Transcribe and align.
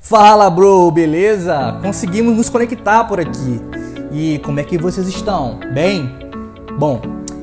Fala, 0.00 0.48
bro, 0.50 0.90
beleza? 0.90 1.78
Conseguimos 1.82 2.36
nos 2.36 2.48
conectar 2.48 3.04
por 3.04 3.18
aqui. 3.18 3.60
E 4.12 4.38
como 4.40 4.60
é 4.60 4.64
que 4.64 4.78
vocês 4.78 5.08
estão? 5.08 5.58
Bem? 5.72 6.08
Bom, 6.78 7.00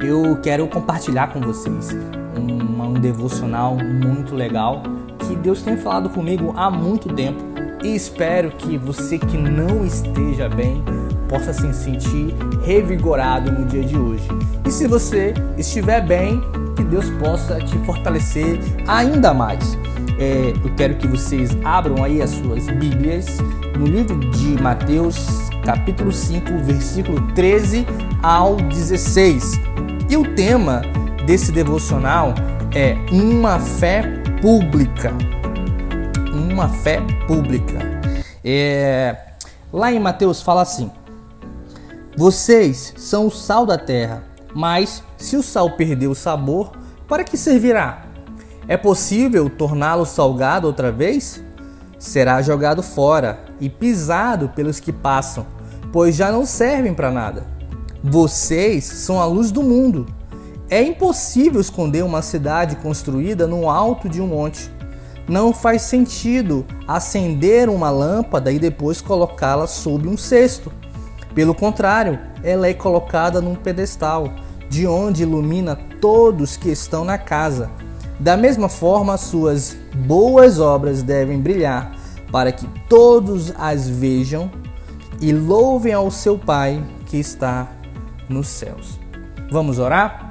eu 0.00 0.40
quero 0.40 0.66
compartilhar 0.68 1.32
com 1.32 1.40
vocês 1.40 1.90
um, 2.38 2.82
um 2.82 2.92
devocional 2.94 3.76
muito 3.76 4.34
legal 4.34 4.82
que 5.26 5.36
Deus 5.36 5.62
tem 5.62 5.76
falado 5.76 6.08
comigo 6.10 6.54
há 6.56 6.70
muito 6.70 7.12
tempo 7.14 7.42
e 7.82 7.94
espero 7.94 8.52
que 8.52 8.78
você 8.78 9.18
que 9.18 9.36
não 9.36 9.84
esteja 9.84 10.48
bem 10.48 10.82
possa 11.32 11.54
se 11.54 11.72
sentir 11.72 12.34
revigorado 12.62 13.50
no 13.50 13.64
dia 13.64 13.82
de 13.82 13.96
hoje. 13.96 14.28
E 14.66 14.70
se 14.70 14.86
você 14.86 15.32
estiver 15.56 16.06
bem, 16.06 16.38
que 16.76 16.84
Deus 16.84 17.08
possa 17.18 17.58
te 17.58 17.78
fortalecer 17.86 18.60
ainda 18.86 19.32
mais. 19.32 19.78
É, 20.18 20.52
eu 20.62 20.74
quero 20.76 20.96
que 20.96 21.06
vocês 21.08 21.56
abram 21.64 22.04
aí 22.04 22.20
as 22.20 22.28
suas 22.30 22.66
Bíblias 22.68 23.38
no 23.78 23.86
livro 23.86 24.20
de 24.30 24.60
Mateus, 24.62 25.48
capítulo 25.64 26.12
5, 26.12 26.58
versículo 26.64 27.32
13 27.32 27.86
ao 28.22 28.56
16. 28.56 29.54
E 30.10 30.16
o 30.18 30.34
tema 30.34 30.82
desse 31.24 31.50
devocional 31.50 32.34
é 32.74 32.94
uma 33.10 33.58
fé 33.58 34.02
pública. 34.42 35.14
Uma 36.34 36.68
fé 36.68 37.00
pública. 37.26 37.78
É, 38.44 39.16
lá 39.72 39.90
em 39.90 39.98
Mateus 39.98 40.42
fala 40.42 40.60
assim: 40.60 40.90
Vocês 42.14 42.92
são 42.98 43.26
o 43.26 43.30
sal 43.30 43.64
da 43.64 43.78
terra, 43.78 44.22
mas 44.54 45.02
se 45.16 45.34
o 45.34 45.42
sal 45.42 45.70
perder 45.76 46.08
o 46.08 46.14
sabor, 46.14 46.72
para 47.08 47.24
que 47.24 47.38
servirá? 47.38 48.04
É 48.68 48.76
possível 48.76 49.48
torná-lo 49.48 50.04
salgado 50.04 50.66
outra 50.66 50.92
vez? 50.92 51.42
Será 51.98 52.42
jogado 52.42 52.82
fora 52.82 53.40
e 53.58 53.70
pisado 53.70 54.50
pelos 54.50 54.78
que 54.78 54.92
passam, 54.92 55.46
pois 55.90 56.14
já 56.14 56.30
não 56.30 56.44
servem 56.44 56.92
para 56.92 57.10
nada. 57.10 57.46
Vocês 58.04 58.84
são 58.84 59.18
a 59.18 59.24
luz 59.24 59.50
do 59.50 59.62
mundo. 59.62 60.06
É 60.68 60.82
impossível 60.82 61.60
esconder 61.60 62.04
uma 62.04 62.20
cidade 62.20 62.76
construída 62.76 63.46
no 63.46 63.70
alto 63.70 64.06
de 64.06 64.20
um 64.20 64.26
monte. 64.26 64.70
Não 65.26 65.52
faz 65.52 65.82
sentido 65.82 66.66
acender 66.86 67.70
uma 67.70 67.88
lâmpada 67.90 68.52
e 68.52 68.58
depois 68.58 69.00
colocá-la 69.00 69.66
sob 69.66 70.08
um 70.08 70.16
cesto. 70.16 70.70
Pelo 71.34 71.54
contrário, 71.54 72.18
ela 72.42 72.66
é 72.66 72.74
colocada 72.74 73.40
num 73.40 73.54
pedestal, 73.54 74.32
de 74.68 74.86
onde 74.86 75.22
ilumina 75.22 75.76
todos 76.00 76.56
que 76.56 76.70
estão 76.70 77.04
na 77.04 77.18
casa. 77.18 77.70
Da 78.18 78.36
mesma 78.36 78.68
forma, 78.68 79.16
suas 79.16 79.76
boas 79.94 80.60
obras 80.60 81.02
devem 81.02 81.40
brilhar, 81.40 81.92
para 82.30 82.52
que 82.52 82.66
todos 82.88 83.52
as 83.56 83.88
vejam 83.88 84.50
e 85.20 85.32
louvem 85.32 85.92
ao 85.92 86.10
seu 86.10 86.38
Pai 86.38 86.82
que 87.06 87.16
está 87.16 87.68
nos 88.28 88.48
céus. 88.48 88.98
Vamos 89.50 89.78
orar? 89.78 90.30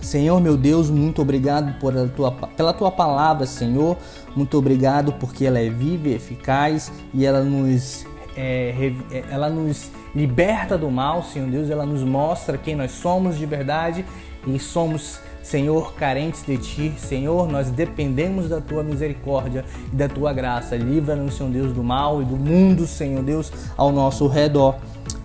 Senhor 0.00 0.40
meu 0.40 0.56
Deus, 0.56 0.88
muito 0.88 1.20
obrigado 1.20 1.78
por 1.80 1.92
tua, 2.10 2.32
pela 2.32 2.72
tua 2.72 2.90
palavra, 2.90 3.46
Senhor. 3.46 3.96
Muito 4.34 4.56
obrigado 4.56 5.12
porque 5.14 5.44
ela 5.44 5.58
é 5.58 5.68
viva 5.68 6.08
e 6.08 6.14
eficaz 6.14 6.92
e 7.12 7.26
ela 7.26 7.42
nos, 7.42 8.06
é, 8.38 8.92
é, 9.10 9.24
ela 9.30 9.50
nos 9.50 9.90
liberta 10.14 10.78
do 10.78 10.90
mal, 10.90 11.22
Senhor 11.22 11.48
Deus. 11.48 11.70
Ela 11.70 11.84
nos 11.84 12.02
mostra 12.02 12.56
quem 12.56 12.76
nós 12.76 12.92
somos 12.92 13.36
de 13.36 13.44
verdade 13.44 14.04
e 14.46 14.58
somos 14.58 15.20
Senhor, 15.42 15.94
carentes 15.94 16.44
de 16.44 16.58
Ti, 16.58 16.94
Senhor, 16.98 17.50
nós 17.50 17.70
dependemos 17.70 18.50
da 18.50 18.60
Tua 18.60 18.82
misericórdia 18.82 19.64
e 19.90 19.96
da 19.96 20.06
Tua 20.06 20.30
graça. 20.30 20.76
Livra-nos, 20.76 21.38
Senhor 21.38 21.50
Deus, 21.50 21.72
do 21.72 21.82
mal 21.82 22.20
e 22.20 22.24
do 22.26 22.36
mundo, 22.36 22.86
Senhor 22.86 23.22
Deus, 23.22 23.50
ao 23.74 23.90
nosso 23.90 24.26
redor. 24.26 24.76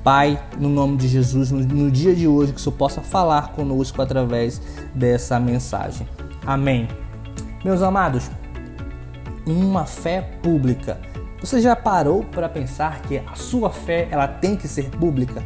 Pai, 0.01 0.41
no 0.57 0.69
nome 0.69 0.95
de 0.95 1.09
Jesus, 1.09 1.51
no, 1.51 1.59
no 1.59 1.91
dia 1.91 2.15
de 2.15 2.25
hoje, 2.25 2.53
que 2.53 2.59
o 2.59 2.61
Senhor 2.61 2.75
possa 2.75 3.01
falar 3.01 3.51
conosco 3.51 4.01
através 4.01 4.61
dessa 4.95 5.37
mensagem. 5.41 6.07
Amém. 6.45 6.87
Meus 7.63 7.81
amados, 7.81 8.31
uma 9.45 9.85
fé 9.85 10.21
pública. 10.41 10.97
Você 11.43 11.59
já 11.59 11.75
parou 11.75 12.23
para 12.23 12.47
pensar 12.47 13.01
que 13.01 13.17
a 13.17 13.35
sua 13.35 13.69
fé 13.69 14.07
ela 14.09 14.29
tem 14.29 14.55
que 14.55 14.65
ser 14.65 14.89
pública? 14.89 15.43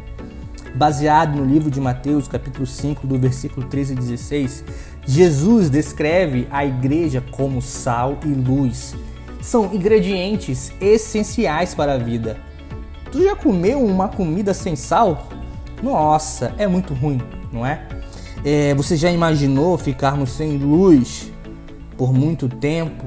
baseado 0.74 1.36
no 1.36 1.44
livro 1.44 1.72
de 1.72 1.80
Mateus, 1.80 2.28
capítulo 2.28 2.64
5, 2.64 3.04
do 3.04 3.18
versículo 3.18 3.66
13 3.66 3.94
e 3.94 3.96
16, 3.96 4.64
Jesus 5.04 5.68
descreve 5.68 6.46
a 6.52 6.64
igreja 6.64 7.24
como 7.32 7.60
sal 7.60 8.16
e 8.24 8.28
luz. 8.28 8.94
São 9.40 9.74
ingredientes 9.74 10.70
essenciais 10.80 11.74
para 11.74 11.94
a 11.94 11.98
vida. 11.98 12.36
Tu 13.10 13.24
já 13.24 13.34
comeu 13.34 13.84
uma 13.84 14.08
comida 14.08 14.54
sem 14.54 14.76
sal? 14.76 15.26
Nossa, 15.82 16.54
é 16.58 16.68
muito 16.68 16.94
ruim, 16.94 17.20
não 17.52 17.66
é? 17.66 17.88
é 18.44 18.72
você 18.72 18.96
já 18.96 19.10
imaginou 19.10 19.76
ficarmos 19.76 20.30
sem 20.30 20.58
luz 20.58 21.32
por 21.96 22.12
muito 22.12 22.48
tempo? 22.48 23.04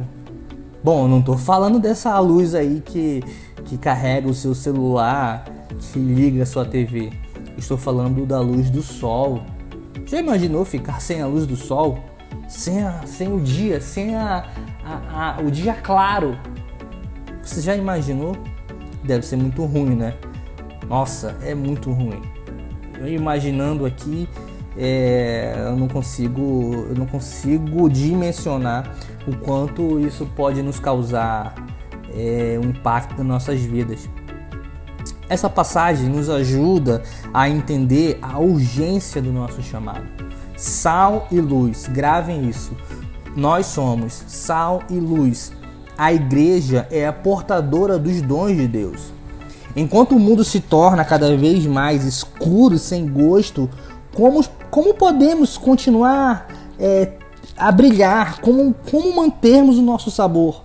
Bom, 0.84 1.08
não 1.08 1.20
estou 1.20 1.38
falando 1.38 1.80
dessa 1.80 2.18
luz 2.20 2.56
aí 2.56 2.82
que, 2.84 3.22
que 3.66 3.78
carrega 3.78 4.28
o 4.28 4.34
seu 4.34 4.56
celular, 4.56 5.46
que 5.80 6.00
liga 6.00 6.42
a 6.42 6.46
sua 6.46 6.66
TV. 6.66 7.12
Estou 7.56 7.78
falando 7.78 8.26
da 8.26 8.40
luz 8.40 8.72
do 8.72 8.82
sol. 8.82 9.44
Já 10.08 10.20
imaginou 10.20 10.66
ficar 10.66 11.00
sem 11.00 11.22
a 11.22 11.28
luz 11.28 11.46
do 11.46 11.56
sol? 11.56 12.00
Sem, 12.48 12.82
a, 12.82 13.02
sem 13.06 13.32
o 13.32 13.40
dia, 13.40 13.80
sem 13.80 14.16
a, 14.16 14.50
a, 14.84 15.38
a, 15.38 15.42
o 15.42 15.52
dia 15.52 15.76
claro? 15.76 16.36
Você 17.44 17.62
já 17.62 17.76
imaginou? 17.76 18.36
Deve 19.04 19.24
ser 19.24 19.36
muito 19.36 19.64
ruim, 19.66 19.96
né? 19.96 20.16
Nossa, 20.90 21.38
é 21.44 21.54
muito 21.54 21.92
ruim. 21.92 22.22
Eu 23.00 23.08
imaginando 23.08 23.86
aqui, 23.86 24.28
é, 24.78 25.54
eu 25.68 25.76
não 25.76 25.88
consigo, 25.88 26.86
eu 26.90 26.96
não 26.96 27.06
consigo 27.06 27.90
dimensionar 27.90 28.96
o 29.28 29.36
quanto 29.36 30.00
isso 30.00 30.26
pode 30.36 30.62
nos 30.62 30.80
causar 30.80 31.56
é, 32.14 32.60
um 32.64 32.70
impacto 32.70 33.18
nas 33.18 33.28
nossas 33.28 33.62
vidas. 33.62 34.10
Essa 35.28 35.50
passagem 35.50 36.10
nos 36.10 36.30
ajuda 36.30 37.04
a 37.34 37.48
entender 37.48 38.18
a 38.22 38.40
urgência 38.40 39.22
do 39.22 39.32
nosso 39.32 39.62
chamado. 39.64 40.04
Sal 40.58 41.28
e 41.32 41.40
luz, 41.40 41.88
gravem 41.88 42.50
isso. 42.50 42.76
Nós 43.36 43.66
somos 43.68 44.24
sal 44.28 44.84
e 44.90 44.96
luz. 44.96 45.54
A 45.98 46.12
igreja 46.12 46.88
é 46.92 47.08
a 47.08 47.14
portadora 47.14 47.98
dos 47.98 48.22
dons 48.22 48.58
de 48.58 48.68
Deus. 48.68 49.14
Enquanto 49.76 50.16
o 50.16 50.20
mundo 50.20 50.44
se 50.44 50.60
torna 50.60 51.06
cada 51.06 51.36
vez 51.38 51.66
mais 51.66 52.04
escuro, 52.04 52.78
sem 52.78 53.08
gosto, 53.08 53.70
como, 54.14 54.44
como 54.72 54.94
podemos 54.94 55.58
continuar 55.58 56.48
é, 56.80 57.14
a 57.58 57.72
brilhar? 57.72 58.40
Como, 58.42 58.74
como 58.90 59.16
mantermos 59.16 59.78
o 59.78 59.82
nosso 59.82 60.10
sabor? 60.10 60.64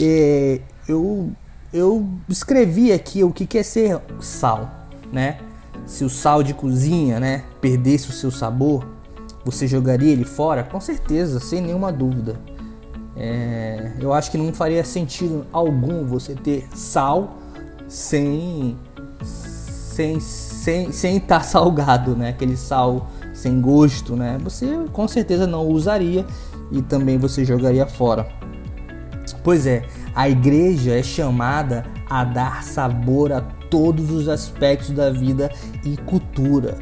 É, 0.00 0.60
eu 0.88 1.30
eu 1.74 2.08
escrevi 2.28 2.92
aqui 2.92 3.24
o 3.24 3.32
que 3.32 3.58
é 3.58 3.62
ser 3.64 4.00
sal, 4.20 4.70
né? 5.12 5.38
Se 5.86 6.04
o 6.04 6.08
sal 6.08 6.40
de 6.40 6.54
cozinha, 6.54 7.18
né, 7.18 7.44
perdesse 7.60 8.08
o 8.08 8.12
seu 8.12 8.30
sabor, 8.30 8.86
você 9.44 9.66
jogaria 9.66 10.12
ele 10.12 10.24
fora? 10.24 10.62
Com 10.62 10.80
certeza, 10.80 11.40
sem 11.40 11.60
nenhuma 11.60 11.92
dúvida. 11.92 12.40
É, 13.16 13.92
eu 14.00 14.12
acho 14.12 14.30
que 14.30 14.38
não 14.38 14.54
faria 14.54 14.84
sentido 14.84 15.44
algum 15.52 16.06
você 16.06 16.34
ter 16.34 16.66
sal 16.74 17.38
sem 17.88 18.78
sem 19.94 20.18
sem 20.18 20.90
sem 20.90 21.16
estar 21.16 21.38
tá 21.38 21.44
salgado, 21.44 22.16
né? 22.16 22.30
Aquele 22.30 22.56
sal 22.56 23.08
sem 23.32 23.60
gosto, 23.60 24.16
né? 24.16 24.38
Você 24.42 24.66
com 24.92 25.06
certeza 25.06 25.46
não 25.46 25.66
usaria 25.66 26.26
e 26.72 26.82
também 26.82 27.18
você 27.18 27.44
jogaria 27.44 27.86
fora. 27.86 28.28
Pois 29.42 29.66
é, 29.66 29.82
a 30.14 30.28
igreja 30.28 30.98
é 30.98 31.02
chamada 31.02 31.84
a 32.08 32.24
dar 32.24 32.62
sabor 32.62 33.32
a 33.32 33.40
todos 33.40 34.10
os 34.10 34.28
aspectos 34.28 34.90
da 34.90 35.10
vida 35.10 35.50
e 35.84 35.96
cultura. 35.96 36.78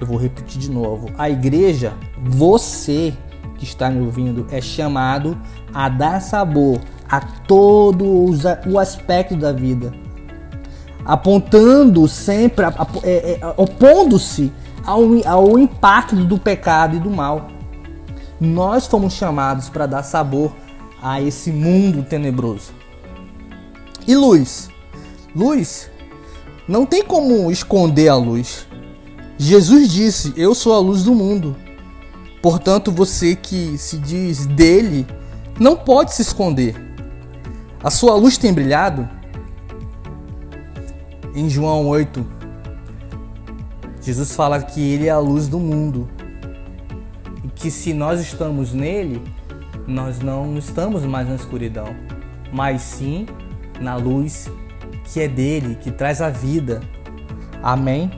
Eu 0.00 0.06
vou 0.06 0.16
repetir 0.16 0.60
de 0.60 0.70
novo. 0.70 1.10
A 1.16 1.30
igreja, 1.30 1.92
você 2.22 3.14
que 3.56 3.64
está 3.64 3.90
me 3.90 4.00
ouvindo, 4.00 4.46
é 4.50 4.60
chamado 4.60 5.38
a 5.72 5.88
dar 5.88 6.20
sabor 6.20 6.80
a 7.08 7.20
todo 7.20 8.04
o 8.66 8.78
aspecto 8.78 9.36
da 9.36 9.52
vida, 9.52 9.92
apontando 11.04 12.06
sempre, 12.08 12.64
é, 13.02 13.38
é, 13.40 13.54
opondo-se 13.56 14.52
ao, 14.84 15.02
ao 15.26 15.58
impacto 15.58 16.16
do 16.16 16.38
pecado 16.38 16.96
e 16.96 17.00
do 17.00 17.10
mal. 17.10 17.48
Nós 18.40 18.86
fomos 18.86 19.14
chamados 19.14 19.68
para 19.68 19.86
dar 19.86 20.02
sabor 20.02 20.52
a 21.02 21.20
esse 21.20 21.50
mundo 21.50 22.02
tenebroso. 22.02 22.72
E 24.06 24.14
luz? 24.14 24.68
Luz 25.34 25.90
não 26.66 26.86
tem 26.86 27.04
como 27.04 27.50
esconder 27.50 28.08
a 28.08 28.16
luz. 28.16 28.66
Jesus 29.36 29.90
disse: 29.90 30.32
Eu 30.36 30.54
sou 30.54 30.72
a 30.74 30.78
luz 30.78 31.02
do 31.02 31.14
mundo. 31.14 31.56
Portanto, 32.42 32.90
você 32.92 33.34
que 33.34 33.76
se 33.78 33.98
diz 33.98 34.46
dele 34.46 35.06
não 35.58 35.76
pode 35.76 36.14
se 36.14 36.22
esconder. 36.22 36.74
A 37.82 37.90
sua 37.90 38.14
luz 38.14 38.38
tem 38.38 38.52
brilhado. 38.52 39.08
Em 41.34 41.50
João 41.50 41.88
8, 41.88 42.24
Jesus 44.00 44.36
fala 44.36 44.62
que 44.62 44.80
ele 44.80 45.08
é 45.08 45.10
a 45.10 45.18
luz 45.18 45.48
do 45.48 45.58
mundo. 45.58 46.08
E 47.42 47.48
que 47.48 47.72
se 47.72 47.92
nós 47.92 48.20
estamos 48.20 48.72
nele, 48.72 49.20
nós 49.84 50.20
não 50.20 50.56
estamos 50.56 51.02
mais 51.02 51.28
na 51.28 51.34
escuridão, 51.34 51.88
mas 52.52 52.82
sim 52.82 53.26
na 53.80 53.96
luz 53.96 54.48
que 55.04 55.20
é 55.20 55.26
dele, 55.26 55.74
que 55.74 55.90
traz 55.90 56.22
a 56.22 56.30
vida. 56.30 56.80
Amém? 57.60 58.12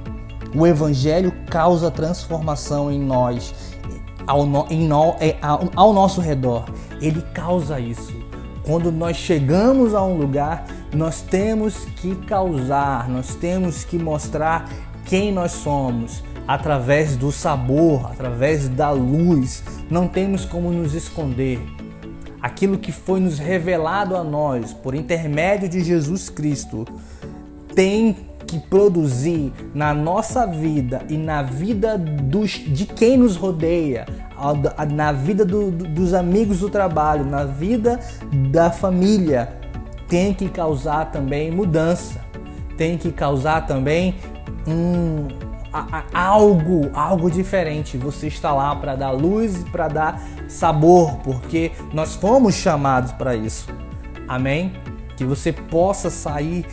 O 0.54 0.66
Evangelho 0.66 1.32
causa 1.48 1.90
transformação 1.90 2.92
em 2.92 3.00
nós, 3.00 3.54
ao, 4.26 4.44
no, 4.44 4.66
em 4.68 4.86
no, 4.86 5.16
é, 5.20 5.36
ao, 5.40 5.70
ao 5.74 5.92
nosso 5.94 6.20
redor. 6.20 6.66
Ele 7.00 7.22
causa 7.32 7.80
isso. 7.80 8.14
Quando 8.62 8.92
nós 8.92 9.16
chegamos 9.16 9.94
a 9.94 10.02
um 10.02 10.18
lugar, 10.18 10.66
nós 10.94 11.20
temos 11.22 11.84
que 11.96 12.14
causar, 12.26 13.08
nós 13.08 13.34
temos 13.34 13.84
que 13.84 13.98
mostrar 13.98 14.68
quem 15.04 15.32
nós 15.32 15.52
somos 15.52 16.22
através 16.46 17.16
do 17.16 17.32
sabor, 17.32 18.06
através 18.06 18.68
da 18.68 18.90
luz. 18.90 19.62
Não 19.90 20.06
temos 20.06 20.44
como 20.44 20.70
nos 20.70 20.94
esconder. 20.94 21.60
Aquilo 22.40 22.78
que 22.78 22.92
foi 22.92 23.18
nos 23.18 23.38
revelado 23.38 24.16
a 24.16 24.22
nós 24.22 24.72
por 24.72 24.94
intermédio 24.94 25.68
de 25.68 25.82
Jesus 25.82 26.28
Cristo 26.28 26.86
tem 27.74 28.16
que 28.46 28.60
produzir 28.60 29.52
na 29.74 29.92
nossa 29.92 30.46
vida 30.46 31.02
e 31.08 31.16
na 31.16 31.42
vida 31.42 31.98
dos, 31.98 32.52
de 32.52 32.86
quem 32.86 33.16
nos 33.16 33.34
rodeia, 33.34 34.06
na 34.94 35.10
vida 35.10 35.44
do, 35.44 35.70
dos 35.70 36.14
amigos 36.14 36.60
do 36.60 36.70
trabalho, 36.70 37.24
na 37.24 37.44
vida 37.44 37.98
da 38.52 38.70
família, 38.70 39.55
tem 40.08 40.32
que 40.32 40.48
causar 40.48 41.06
também 41.06 41.50
mudança, 41.50 42.20
tem 42.76 42.96
que 42.96 43.10
causar 43.10 43.66
também 43.66 44.16
um, 44.66 45.28
algo, 46.12 46.90
algo 46.94 47.30
diferente. 47.30 47.96
Você 47.96 48.28
está 48.28 48.52
lá 48.52 48.74
para 48.76 48.94
dar 48.94 49.10
luz 49.10 49.64
para 49.70 49.88
dar 49.88 50.22
sabor, 50.48 51.16
porque 51.18 51.72
nós 51.92 52.14
fomos 52.14 52.54
chamados 52.54 53.12
para 53.12 53.34
isso. 53.34 53.68
Amém? 54.28 54.72
Que 55.16 55.24
você 55.24 55.52
possa 55.52 56.10
sair 56.10 56.66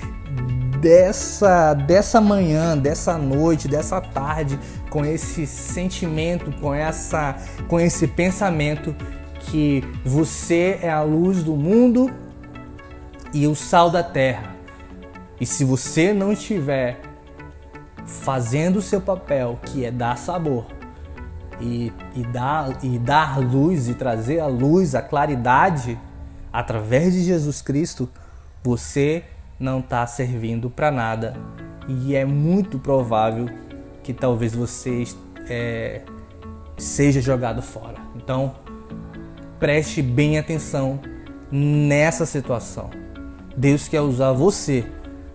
dessa 0.79 1.73
dessa 1.73 2.19
manhã, 2.19 2.77
dessa 2.77 3.17
noite, 3.17 3.67
dessa 3.67 4.01
tarde 4.01 4.59
com 4.89 5.05
esse 5.05 5.47
sentimento, 5.47 6.51
com 6.59 6.73
essa 6.73 7.35
com 7.67 7.79
esse 7.79 8.07
pensamento 8.07 8.93
que 9.39 9.83
você 10.03 10.79
é 10.81 10.89
a 10.89 11.01
luz 11.01 11.43
do 11.43 11.55
mundo 11.55 12.11
e 13.33 13.47
o 13.47 13.55
sal 13.55 13.89
da 13.89 14.03
terra. 14.03 14.55
E 15.39 15.45
se 15.45 15.63
você 15.63 16.13
não 16.13 16.31
estiver 16.31 17.01
fazendo 18.05 18.77
o 18.77 18.81
seu 18.81 19.01
papel, 19.01 19.59
que 19.65 19.83
é 19.83 19.91
dar 19.91 20.17
sabor 20.17 20.65
e, 21.59 21.91
e, 22.15 22.23
dar, 22.23 22.83
e 22.83 22.99
dar 22.99 23.39
luz 23.39 23.87
e 23.87 23.93
trazer 23.93 24.39
a 24.39 24.47
luz, 24.47 24.93
a 24.93 25.01
claridade 25.01 25.99
através 26.51 27.13
de 27.13 27.23
Jesus 27.23 27.61
Cristo, 27.61 28.09
você 28.63 29.23
não 29.59 29.79
está 29.79 30.05
servindo 30.05 30.69
para 30.69 30.91
nada 30.91 31.35
e 31.87 32.15
é 32.15 32.25
muito 32.25 32.79
provável 32.79 33.49
que 34.03 34.13
talvez 34.13 34.53
você 34.53 35.03
é, 35.49 36.01
seja 36.77 37.21
jogado 37.21 37.61
fora. 37.61 37.97
Então, 38.15 38.55
preste 39.59 40.01
bem 40.01 40.37
atenção 40.37 40.99
nessa 41.51 42.25
situação. 42.25 42.89
Deus 43.55 43.87
quer 43.87 44.01
usar 44.01 44.31
você 44.31 44.85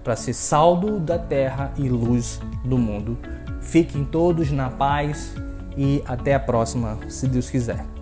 para 0.02 0.16
ser 0.16 0.32
saldo 0.32 0.98
da 0.98 1.18
terra 1.18 1.72
e 1.76 1.88
luz 1.88 2.40
do 2.64 2.78
mundo. 2.78 3.18
Fiquem 3.60 4.04
todos 4.04 4.50
na 4.50 4.70
paz 4.70 5.34
e 5.76 6.02
até 6.06 6.34
a 6.34 6.40
próxima, 6.40 6.98
se 7.08 7.28
Deus 7.28 7.50
quiser. 7.50 7.97